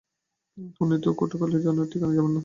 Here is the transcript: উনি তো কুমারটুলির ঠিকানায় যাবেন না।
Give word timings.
উনি 0.81 0.95
তো 1.03 1.09
কুমারটুলির 1.17 1.61
ঠিকানায় 1.91 2.17
যাবেন 2.17 2.31
না। 2.31 2.39